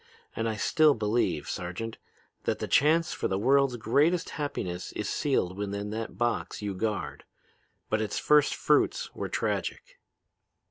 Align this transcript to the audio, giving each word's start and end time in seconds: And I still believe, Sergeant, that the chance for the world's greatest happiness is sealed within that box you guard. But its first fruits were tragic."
And 0.35 0.49
I 0.49 0.55
still 0.55 0.95
believe, 0.95 1.47
Sergeant, 1.47 1.99
that 2.45 2.57
the 2.57 2.67
chance 2.67 3.13
for 3.13 3.27
the 3.27 3.37
world's 3.37 3.77
greatest 3.77 4.31
happiness 4.31 4.91
is 4.93 5.07
sealed 5.07 5.55
within 5.55 5.91
that 5.91 6.17
box 6.17 6.59
you 6.59 6.73
guard. 6.73 7.23
But 7.87 8.01
its 8.01 8.17
first 8.17 8.55
fruits 8.55 9.13
were 9.13 9.29
tragic." 9.29 9.99